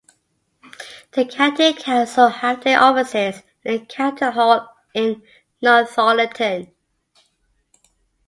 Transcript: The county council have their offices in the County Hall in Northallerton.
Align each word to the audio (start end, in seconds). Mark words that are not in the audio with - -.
The 1.11 1.25
county 1.25 1.73
council 1.73 2.27
have 2.29 2.63
their 2.63 2.79
offices 2.81 3.43
in 3.63 3.81
the 3.81 3.85
County 3.85 4.25
Hall 4.31 4.67
in 4.95 5.21
Northallerton. 5.61 6.71